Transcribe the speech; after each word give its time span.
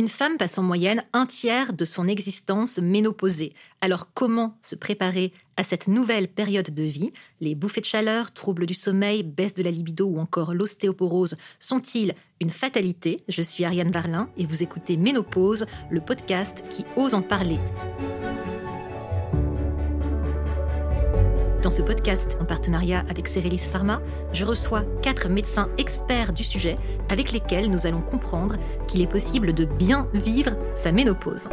Une 0.00 0.08
femme 0.08 0.38
passe 0.38 0.58
en 0.58 0.64
moyenne 0.64 1.04
un 1.12 1.24
tiers 1.24 1.72
de 1.72 1.84
son 1.84 2.08
existence 2.08 2.78
ménopausée. 2.78 3.54
Alors 3.80 4.12
comment 4.12 4.58
se 4.60 4.74
préparer 4.74 5.32
à 5.56 5.62
cette 5.62 5.86
nouvelle 5.86 6.26
période 6.26 6.74
de 6.74 6.82
vie? 6.82 7.12
Les 7.40 7.54
bouffées 7.54 7.80
de 7.80 7.86
chaleur, 7.86 8.32
troubles 8.32 8.66
du 8.66 8.74
sommeil, 8.74 9.22
baisse 9.22 9.54
de 9.54 9.62
la 9.62 9.70
libido 9.70 10.06
ou 10.06 10.18
encore 10.18 10.52
l'ostéoporose 10.52 11.36
sont-ils 11.60 12.14
une 12.40 12.50
fatalité? 12.50 13.22
Je 13.28 13.42
suis 13.42 13.64
Ariane 13.64 13.92
Barlin 13.92 14.28
et 14.36 14.46
vous 14.46 14.64
écoutez 14.64 14.96
Ménopause, 14.96 15.64
le 15.90 16.00
podcast 16.00 16.64
qui 16.70 16.84
ose 16.96 17.14
en 17.14 17.22
parler. 17.22 17.60
Dans 21.64 21.70
ce 21.70 21.80
podcast, 21.80 22.36
en 22.42 22.44
partenariat 22.44 23.06
avec 23.08 23.26
Cerelis 23.26 23.56
Pharma, 23.56 24.02
je 24.34 24.44
reçois 24.44 24.82
quatre 25.00 25.30
médecins 25.30 25.70
experts 25.78 26.34
du 26.34 26.44
sujet 26.44 26.76
avec 27.08 27.32
lesquels 27.32 27.70
nous 27.70 27.86
allons 27.86 28.02
comprendre 28.02 28.56
qu'il 28.86 29.00
est 29.00 29.10
possible 29.10 29.54
de 29.54 29.64
bien 29.64 30.06
vivre 30.12 30.58
sa 30.74 30.92
ménopause. 30.92 31.48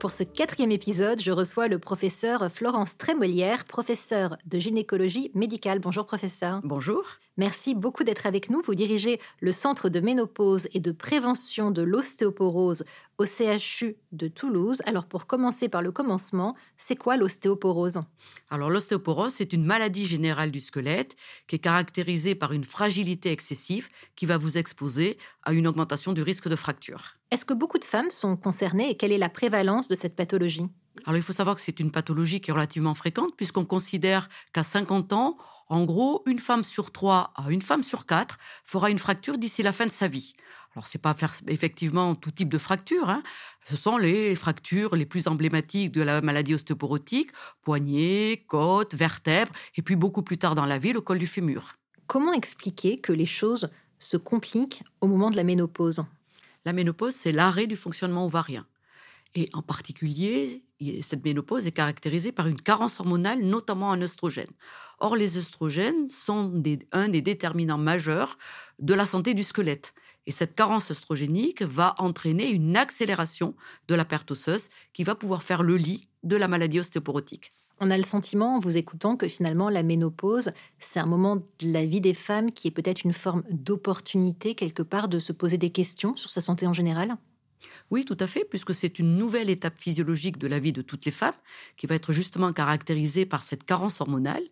Pour 0.00 0.12
ce 0.12 0.22
quatrième 0.22 0.70
épisode, 0.70 1.20
je 1.20 1.32
reçois 1.32 1.66
le 1.66 1.80
professeur 1.80 2.50
Florence 2.52 2.96
Trémolière, 2.96 3.64
professeur 3.64 4.36
de 4.46 4.60
gynécologie 4.60 5.32
médicale. 5.34 5.80
Bonjour 5.80 6.06
professeur. 6.06 6.60
Bonjour. 6.62 7.04
Merci 7.36 7.74
beaucoup 7.74 8.04
d'être 8.04 8.26
avec 8.26 8.48
nous. 8.48 8.62
Vous 8.64 8.76
dirigez 8.76 9.20
le 9.40 9.50
Centre 9.50 9.88
de 9.88 9.98
ménopause 9.98 10.68
et 10.72 10.78
de 10.78 10.92
prévention 10.92 11.72
de 11.72 11.82
l'ostéoporose 11.82 12.84
au 13.18 13.24
CHU 13.24 13.96
de 14.12 14.28
Toulouse. 14.28 14.80
Alors 14.86 15.06
pour 15.06 15.26
commencer 15.26 15.68
par 15.68 15.82
le 15.82 15.92
commencement, 15.92 16.54
c'est 16.76 16.96
quoi 16.96 17.16
l'ostéoporose? 17.16 18.00
Alors 18.48 18.70
l'ostéoporose, 18.70 19.34
c'est 19.34 19.52
une 19.52 19.64
maladie 19.64 20.06
générale 20.06 20.50
du 20.50 20.60
squelette 20.60 21.16
qui 21.46 21.56
est 21.56 21.60
caractérisée 21.60 22.34
par 22.34 22.52
une 22.52 22.64
fragilité 22.64 23.30
excessive 23.30 23.88
qui 24.16 24.26
va 24.26 24.38
vous 24.38 24.56
exposer 24.56 25.18
à 25.42 25.52
une 25.52 25.66
augmentation 25.66 26.12
du 26.12 26.22
risque 26.22 26.48
de 26.48 26.56
fracture. 26.56 27.16
Est-ce 27.30 27.44
que 27.44 27.54
beaucoup 27.54 27.78
de 27.78 27.84
femmes 27.84 28.10
sont 28.10 28.36
concernées 28.36 28.90
et 28.90 28.96
quelle 28.96 29.12
est 29.12 29.18
la 29.18 29.28
prévalence 29.28 29.88
de 29.88 29.94
cette 29.94 30.16
pathologie? 30.16 30.70
Alors 31.04 31.16
il 31.16 31.22
faut 31.22 31.32
savoir 31.32 31.56
que 31.56 31.62
c'est 31.62 31.80
une 31.80 31.90
pathologie 31.90 32.40
qui 32.40 32.50
est 32.50 32.52
relativement 32.52 32.94
fréquente 32.94 33.36
puisqu'on 33.36 33.64
considère 33.64 34.28
qu'à 34.52 34.62
50 34.64 35.12
ans, 35.12 35.36
en 35.68 35.84
gros, 35.84 36.22
une 36.26 36.38
femme 36.38 36.64
sur 36.64 36.90
trois 36.90 37.32
à 37.36 37.50
une 37.50 37.62
femme 37.62 37.82
sur 37.82 38.06
quatre 38.06 38.38
fera 38.64 38.90
une 38.90 38.98
fracture 38.98 39.38
d'ici 39.38 39.62
la 39.62 39.72
fin 39.72 39.86
de 39.86 39.92
sa 39.92 40.08
vie. 40.08 40.34
Alors 40.74 40.86
c'est 40.86 40.98
pas 40.98 41.14
effectivement 41.48 42.14
tout 42.14 42.30
type 42.30 42.48
de 42.48 42.58
fracture, 42.58 43.08
hein. 43.08 43.22
ce 43.66 43.76
sont 43.76 43.96
les 43.96 44.36
fractures 44.36 44.94
les 44.94 45.06
plus 45.06 45.26
emblématiques 45.26 45.92
de 45.92 46.02
la 46.02 46.20
maladie 46.20 46.54
ostéoporotique, 46.54 47.30
poignet, 47.62 48.44
côte, 48.46 48.94
vertèbres, 48.94 49.52
et 49.76 49.82
puis 49.82 49.96
beaucoup 49.96 50.22
plus 50.22 50.38
tard 50.38 50.54
dans 50.54 50.66
la 50.66 50.78
vie, 50.78 50.92
le 50.92 51.00
col 51.00 51.18
du 51.18 51.26
fémur. 51.26 51.74
Comment 52.06 52.32
expliquer 52.32 52.96
que 52.96 53.12
les 53.12 53.26
choses 53.26 53.70
se 53.98 54.16
compliquent 54.16 54.82
au 55.00 55.08
moment 55.08 55.30
de 55.30 55.36
la 55.36 55.44
ménopause? 55.44 56.04
La 56.64 56.72
ménopause, 56.72 57.14
c'est 57.14 57.32
l'arrêt 57.32 57.66
du 57.66 57.76
fonctionnement 57.76 58.26
ovarien. 58.26 58.66
Et 59.34 59.50
en 59.52 59.62
particulier, 59.62 60.62
cette 61.02 61.24
ménopause 61.24 61.66
est 61.66 61.72
caractérisée 61.72 62.32
par 62.32 62.46
une 62.46 62.60
carence 62.60 63.00
hormonale, 63.00 63.42
notamment 63.42 63.88
en 63.88 64.00
oestrogènes. 64.00 64.46
Or, 65.00 65.16
les 65.16 65.38
oestrogènes 65.38 66.10
sont 66.10 66.52
un 66.92 67.08
des 67.08 67.22
déterminants 67.22 67.78
majeurs 67.78 68.38
de 68.78 68.94
la 68.94 69.06
santé 69.06 69.34
du 69.34 69.42
squelette. 69.42 69.94
Et 70.26 70.30
cette 70.30 70.54
carence 70.54 70.90
oestrogénique 70.90 71.62
va 71.62 71.94
entraîner 71.98 72.50
une 72.50 72.76
accélération 72.76 73.54
de 73.88 73.94
la 73.94 74.04
perte 74.04 74.30
osseuse 74.30 74.68
qui 74.92 75.02
va 75.02 75.14
pouvoir 75.14 75.42
faire 75.42 75.62
le 75.62 75.76
lit 75.76 76.08
de 76.22 76.36
la 76.36 76.48
maladie 76.48 76.80
ostéoporotique. 76.80 77.54
On 77.80 77.90
a 77.90 77.96
le 77.96 78.04
sentiment, 78.04 78.56
en 78.56 78.58
vous 78.58 78.76
écoutant, 78.76 79.16
que 79.16 79.28
finalement 79.28 79.70
la 79.70 79.82
ménopause, 79.82 80.50
c'est 80.80 80.98
un 80.98 81.06
moment 81.06 81.36
de 81.36 81.72
la 81.72 81.86
vie 81.86 82.00
des 82.00 82.14
femmes 82.14 82.52
qui 82.52 82.68
est 82.68 82.72
peut-être 82.72 83.04
une 83.04 83.12
forme 83.12 83.44
d'opportunité 83.50 84.54
quelque 84.54 84.82
part 84.82 85.08
de 85.08 85.18
se 85.18 85.32
poser 85.32 85.58
des 85.58 85.70
questions 85.70 86.16
sur 86.16 86.28
sa 86.28 86.40
santé 86.40 86.66
en 86.66 86.72
général? 86.72 87.16
Oui, 87.90 88.04
tout 88.04 88.16
à 88.20 88.26
fait, 88.26 88.44
puisque 88.44 88.74
c'est 88.74 88.98
une 88.98 89.16
nouvelle 89.16 89.50
étape 89.50 89.78
physiologique 89.78 90.38
de 90.38 90.46
la 90.46 90.58
vie 90.58 90.72
de 90.72 90.82
toutes 90.82 91.04
les 91.04 91.10
femmes 91.10 91.34
qui 91.76 91.86
va 91.86 91.94
être 91.94 92.12
justement 92.12 92.52
caractérisée 92.52 93.26
par 93.26 93.42
cette 93.42 93.64
carence 93.64 94.00
hormonale. 94.00 94.42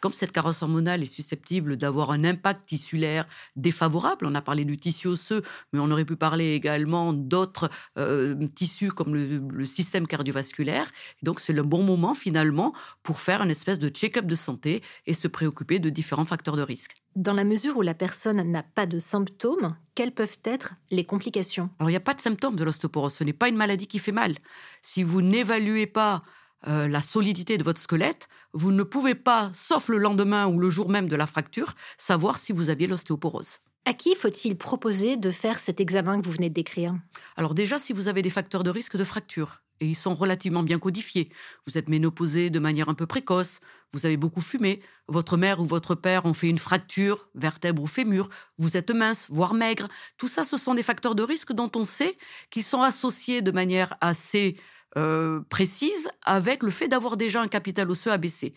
Comme 0.00 0.12
cette 0.12 0.32
carence 0.32 0.62
hormonale 0.62 1.02
est 1.02 1.06
susceptible 1.06 1.76
d'avoir 1.76 2.10
un 2.10 2.24
impact 2.24 2.66
tissulaire 2.66 3.26
défavorable, 3.56 4.26
on 4.26 4.34
a 4.34 4.42
parlé 4.42 4.64
du 4.64 4.76
tissu 4.76 5.08
osseux, 5.08 5.42
mais 5.72 5.80
on 5.80 5.90
aurait 5.90 6.04
pu 6.04 6.16
parler 6.16 6.52
également 6.54 7.12
d'autres 7.12 7.70
euh, 7.98 8.34
tissus 8.54 8.90
comme 8.90 9.14
le, 9.14 9.66
système 9.66 10.06
cardiovasculaire. 10.06 10.90
Donc 11.22 11.40
c'est 11.40 11.52
le 11.52 11.62
bon 11.62 11.82
moment 11.82 12.14
finalement 12.14 12.74
pour 13.02 13.20
faire 13.20 13.42
une 13.42 13.50
espèce 13.50 13.78
de 13.78 13.88
check-up 13.88 14.26
de 14.26 14.34
santé 14.34 14.82
et 15.06 15.14
se 15.14 15.26
préoccuper 15.26 15.78
de 15.78 15.90
différents 15.90 16.26
facteurs 16.26 16.56
de 16.56 16.62
risque. 16.62 17.03
Dans 17.16 17.32
la 17.32 17.44
mesure 17.44 17.76
où 17.76 17.82
la 17.82 17.94
personne 17.94 18.42
n'a 18.50 18.64
pas 18.64 18.86
de 18.86 18.98
symptômes, 18.98 19.76
quelles 19.94 20.12
peuvent 20.12 20.38
être 20.42 20.74
les 20.90 21.04
complications? 21.04 21.70
Alors, 21.78 21.90
il 21.90 21.92
n'y 21.92 21.96
a 21.96 22.00
pas 22.00 22.14
de 22.14 22.20
symptômes 22.20 22.56
de 22.56 22.64
l'ostéoporose. 22.64 23.14
Ce 23.14 23.22
n'est 23.22 23.32
pas 23.32 23.48
une 23.48 23.56
maladie 23.56 23.86
qui 23.86 24.00
fait 24.00 24.10
mal. 24.10 24.34
Si 24.82 25.04
vous 25.04 25.22
n'évaluez 25.22 25.86
pas 25.86 26.24
euh, 26.66 26.88
la 26.88 27.02
solidité 27.02 27.56
de 27.56 27.62
votre 27.62 27.80
squelette, 27.80 28.28
vous 28.52 28.72
ne 28.72 28.82
pouvez 28.82 29.14
pas, 29.14 29.52
sauf 29.54 29.88
le 29.88 29.98
lendemain 29.98 30.48
ou 30.48 30.58
le 30.58 30.70
jour 30.70 30.88
même 30.88 31.08
de 31.08 31.14
la 31.14 31.28
fracture, 31.28 31.74
savoir 31.98 32.38
si 32.38 32.52
vous 32.52 32.68
aviez 32.68 32.88
l'ostéoporose. 32.88 33.60
À 33.86 33.92
qui 33.92 34.14
faut-il 34.14 34.56
proposer 34.56 35.16
de 35.16 35.30
faire 35.30 35.58
cet 35.58 35.80
examen 35.80 36.20
que 36.20 36.24
vous 36.24 36.32
venez 36.32 36.48
de 36.48 36.54
décrire? 36.54 36.94
Alors 37.36 37.54
déjà, 37.54 37.78
si 37.78 37.92
vous 37.92 38.08
avez 38.08 38.22
des 38.22 38.30
facteurs 38.30 38.64
de 38.64 38.70
risque 38.70 38.96
de 38.96 39.04
fracture, 39.04 39.60
et 39.80 39.86
ils 39.86 39.96
sont 39.96 40.14
relativement 40.14 40.62
bien 40.62 40.78
codifiés. 40.78 41.28
Vous 41.66 41.76
êtes 41.78 41.88
ménopausé 41.88 42.50
de 42.50 42.58
manière 42.58 42.88
un 42.88 42.94
peu 42.94 43.06
précoce, 43.06 43.60
vous 43.92 44.06
avez 44.06 44.16
beaucoup 44.16 44.40
fumé, 44.40 44.80
votre 45.08 45.36
mère 45.36 45.60
ou 45.60 45.66
votre 45.66 45.94
père 45.94 46.26
ont 46.26 46.32
fait 46.32 46.48
une 46.48 46.58
fracture, 46.58 47.28
vertèbre 47.34 47.82
ou 47.82 47.86
fémur, 47.86 48.28
vous 48.58 48.76
êtes 48.76 48.90
mince, 48.90 49.26
voire 49.28 49.54
maigre. 49.54 49.88
Tout 50.16 50.28
ça, 50.28 50.44
ce 50.44 50.56
sont 50.56 50.74
des 50.74 50.82
facteurs 50.82 51.14
de 51.14 51.22
risque 51.22 51.52
dont 51.52 51.70
on 51.74 51.84
sait 51.84 52.16
qu'ils 52.50 52.62
sont 52.62 52.82
associés 52.82 53.42
de 53.42 53.50
manière 53.50 53.96
assez 54.00 54.56
euh, 54.96 55.40
précise 55.50 56.08
avec 56.24 56.62
le 56.62 56.70
fait 56.70 56.88
d'avoir 56.88 57.16
déjà 57.16 57.42
un 57.42 57.48
capital 57.48 57.90
osseux 57.90 58.12
abaissé. 58.12 58.54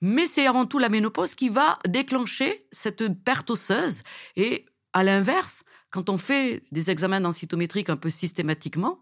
Mais 0.00 0.26
c'est 0.26 0.46
avant 0.46 0.66
tout 0.66 0.78
la 0.78 0.88
ménopause 0.88 1.34
qui 1.34 1.48
va 1.48 1.78
déclencher 1.88 2.66
cette 2.70 3.08
perte 3.24 3.50
osseuse. 3.50 4.02
Et 4.36 4.66
à 4.92 5.02
l'inverse, 5.02 5.64
quand 5.90 6.10
on 6.10 6.18
fait 6.18 6.62
des 6.72 6.90
examens 6.90 7.20
densitométriques 7.20 7.90
un 7.90 7.96
peu 7.96 8.10
systématiquement, 8.10 9.00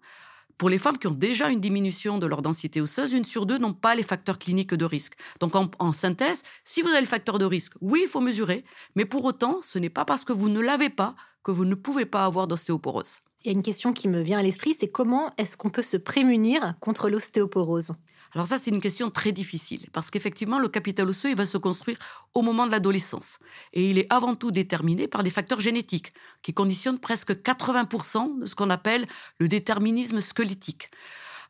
pour 0.59 0.69
les 0.69 0.79
femmes 0.79 0.99
qui 0.99 1.07
ont 1.07 1.13
déjà 1.13 1.51
une 1.51 1.61
diminution 1.61 2.19
de 2.19 2.27
leur 2.27 2.43
densité 2.43 2.81
osseuse, 2.81 3.13
une 3.13 3.25
sur 3.25 3.47
deux 3.47 3.59
n'ont 3.59 3.75
pas 3.75 3.95
les 3.95 4.03
facteurs 4.03 4.39
cliniques 4.39 4.75
de 4.75 4.85
risque. 4.85 5.15
Donc 5.41 5.55
en, 5.57 5.93
synthèse, 5.93 6.43
si 6.63 6.81
vous 6.83 6.89
avez 6.89 7.01
le 7.01 7.07
facteur 7.07 7.39
de 7.39 7.45
risque, 7.45 7.73
oui, 7.81 8.03
il 8.05 8.09
faut 8.09 8.21
mesurer, 8.21 8.65
mais 8.95 9.05
pour 9.05 9.25
autant, 9.25 9.61
ce 9.63 9.79
n'est 9.79 9.91
pas 9.91 10.05
parce 10.05 10.25
que 10.25 10.33
vous 10.33 10.49
ne 10.49 10.61
l'avez 10.61 10.91
pas 10.91 11.17
que 11.43 11.51
vous 11.51 11.65
ne 11.65 11.75
pouvez 11.75 12.07
pas 12.07 12.25
avoir 12.25 12.47
d'ostéoporose. 12.47 13.21
Il 13.45 13.49
y 13.49 13.51
a 13.51 13.57
une 13.57 13.63
question 13.63 13.93
qui 13.93 14.09
me 14.09 14.23
vient 14.23 14.39
à 14.39 14.43
l'esprit, 14.43 14.75
c'est 14.79 14.89
comment 14.89 15.31
est-ce 15.37 15.59
qu'on 15.59 15.69
peut 15.69 15.83
se 15.83 15.99
prémunir 15.99 16.77
contre 16.81 17.11
l'ostéoporose? 17.11 17.93
Alors 18.33 18.47
ça, 18.47 18.59
c'est 18.59 18.71
une 18.71 18.81
question 18.81 19.11
très 19.11 19.33
difficile, 19.33 19.87
parce 19.93 20.11
qu'effectivement, 20.11 20.59
le 20.59 20.69
capital 20.69 21.07
osseux, 21.11 21.29
il 21.29 21.37
va 21.37 21.45
se 21.45 21.59
construire 21.59 21.99
au 22.33 22.41
moment 22.41 22.65
de 22.65 22.71
l'adolescence. 22.71 23.39
Et 23.75 23.91
il 23.91 23.99
est 23.99 24.07
avant 24.09 24.35
tout 24.35 24.51
déterminé 24.51 25.09
par 25.09 25.23
des 25.23 25.31
facteurs 25.31 25.61
génétiques, 25.61 26.15
qui 26.41 26.55
conditionnent 26.55 26.99
presque 26.99 27.33
80% 27.33 28.41
de 28.41 28.47
ce 28.47 28.55
qu'on 28.55 28.71
appelle 28.71 29.07
le 29.39 29.47
déterminisme 29.47 30.23
squelettique. 30.23 30.91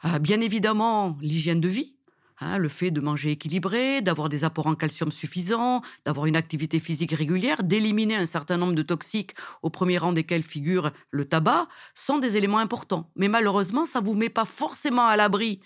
Euh, 0.04 0.18
bien 0.18 0.40
évidemment, 0.40 1.16
l'hygiène 1.22 1.60
de 1.60 1.68
vie, 1.68 1.94
hein, 2.40 2.58
le 2.58 2.68
fait 2.68 2.90
de 2.90 3.00
manger 3.00 3.32
équilibré, 3.32 4.02
d'avoir 4.02 4.28
des 4.28 4.44
apports 4.44 4.66
en 4.66 4.74
calcium 4.74 5.12
suffisants, 5.12 5.82
d'avoir 6.04 6.26
une 6.26 6.36
activité 6.36 6.80
physique 6.80 7.12
régulière, 7.12 7.62
d'éliminer 7.62 8.16
un 8.16 8.26
certain 8.26 8.56
nombre 8.56 8.74
de 8.74 8.82
toxiques, 8.82 9.34
au 9.62 9.70
premier 9.70 9.98
rang 9.98 10.12
desquels 10.12 10.42
figure 10.42 10.90
le 11.10 11.24
tabac, 11.24 11.68
sont 11.94 12.18
des 12.18 12.36
éléments 12.36 12.58
importants. 12.58 13.10
Mais 13.16 13.28
malheureusement, 13.28 13.86
ça 13.86 14.00
vous 14.00 14.14
met 14.14 14.28
pas 14.28 14.44
forcément 14.44 15.06
à 15.06 15.16
l'abri 15.16 15.60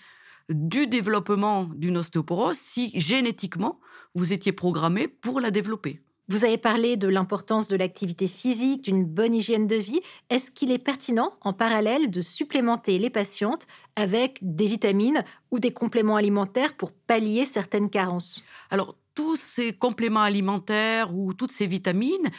du 0.49 0.87
développement 0.87 1.65
d'une 1.75 1.97
ostéoporose 1.97 2.57
si 2.57 2.91
génétiquement 2.99 3.79
vous 4.15 4.33
étiez 4.33 4.51
programmé 4.51 5.07
pour 5.07 5.39
la 5.39 5.51
développer. 5.51 6.01
Vous 6.29 6.45
avez 6.45 6.59
parlé 6.59 6.95
de 6.95 7.07
l'importance 7.07 7.67
de 7.67 7.75
l'activité 7.75 8.27
physique, 8.27 8.83
d'une 8.83 9.03
bonne 9.03 9.33
hygiène 9.33 9.65
de 9.65 9.75
vie. 9.75 9.99
Est-ce 10.29 10.51
qu'il 10.51 10.69
est 10.69 10.77
pertinent, 10.77 11.33
en 11.41 11.53
parallèle, 11.53 12.11
de 12.11 12.21
supplémenter 12.21 12.99
les 12.99 13.09
patientes 13.09 13.65
avec 13.95 14.37
des 14.43 14.67
vitamines 14.67 15.23
ou 15.49 15.57
des 15.57 15.73
compléments 15.73 16.17
alimentaires 16.17 16.77
pour 16.77 16.91
pallier 16.91 17.47
certaines 17.47 17.89
carences? 17.89 18.43
Alors, 18.69 18.95
tous 19.15 19.37
ces 19.37 19.73
compléments 19.73 20.21
alimentaires 20.21 21.15
ou 21.15 21.33
toutes 21.33 21.51
ces 21.51 21.65
vitamines 21.65 22.29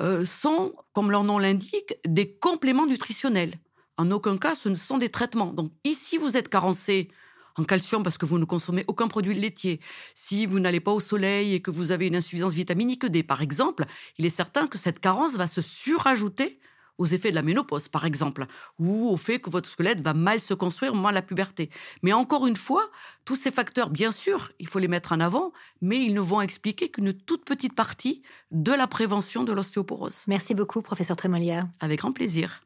euh, 0.00 0.24
sont, 0.24 0.74
comme 0.92 1.12
leur 1.12 1.22
nom 1.22 1.38
l'indique, 1.38 1.94
des 2.04 2.32
compléments 2.32 2.86
nutritionnels. 2.86 3.54
En 3.96 4.10
aucun 4.10 4.38
cas, 4.38 4.56
ce 4.56 4.68
ne 4.68 4.74
sont 4.74 4.98
des 4.98 5.08
traitements. 5.08 5.52
Donc, 5.52 5.70
ici, 5.84 6.18
vous 6.18 6.36
êtes 6.36 6.48
carencé 6.48 7.12
en 7.56 7.64
calcium 7.64 8.02
parce 8.02 8.18
que 8.18 8.26
vous 8.26 8.38
ne 8.38 8.44
consommez 8.44 8.84
aucun 8.86 9.08
produit 9.08 9.34
laitier, 9.34 9.80
si 10.14 10.46
vous 10.46 10.60
n'allez 10.60 10.80
pas 10.80 10.92
au 10.92 11.00
soleil 11.00 11.54
et 11.54 11.60
que 11.60 11.70
vous 11.70 11.92
avez 11.92 12.06
une 12.06 12.16
insuffisance 12.16 12.52
vitaminique 12.52 13.06
D, 13.06 13.22
par 13.22 13.42
exemple, 13.42 13.84
il 14.18 14.26
est 14.26 14.30
certain 14.30 14.66
que 14.66 14.78
cette 14.78 15.00
carence 15.00 15.36
va 15.36 15.46
se 15.46 15.62
surajouter 15.62 16.58
aux 16.98 17.06
effets 17.06 17.30
de 17.30 17.34
la 17.34 17.42
ménopause, 17.42 17.88
par 17.88 18.04
exemple, 18.04 18.46
ou 18.78 19.08
au 19.08 19.16
fait 19.16 19.38
que 19.38 19.50
votre 19.50 19.68
squelette 19.68 20.00
va 20.00 20.14
mal 20.14 20.40
se 20.40 20.54
construire 20.54 20.92
au 20.92 20.96
moment 20.96 21.10
de 21.10 21.14
la 21.14 21.22
puberté. 21.22 21.70
Mais 22.02 22.12
encore 22.12 22.46
une 22.46 22.56
fois, 22.56 22.90
tous 23.24 23.36
ces 23.36 23.50
facteurs, 23.50 23.90
bien 23.90 24.10
sûr, 24.10 24.50
il 24.58 24.68
faut 24.68 24.78
les 24.78 24.88
mettre 24.88 25.12
en 25.12 25.20
avant, 25.20 25.52
mais 25.82 26.02
ils 26.02 26.14
ne 26.14 26.20
vont 26.20 26.40
expliquer 26.40 26.88
qu'une 26.88 27.12
toute 27.12 27.44
petite 27.44 27.74
partie 27.74 28.22
de 28.50 28.72
la 28.72 28.86
prévention 28.86 29.44
de 29.44 29.52
l'ostéoporose. 29.52 30.24
Merci 30.26 30.54
beaucoup, 30.54 30.82
professeur 30.82 31.16
Trémolière. 31.16 31.68
Avec 31.80 32.00
grand 32.00 32.12
plaisir. 32.12 32.65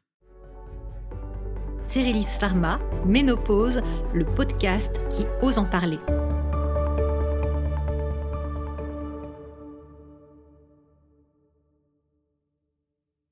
Cérélis 1.91 2.37
Pharma, 2.39 2.79
Ménopause, 3.05 3.81
le 4.13 4.23
podcast 4.23 5.01
qui 5.09 5.25
ose 5.41 5.59
en 5.59 5.65
parler. 5.65 5.99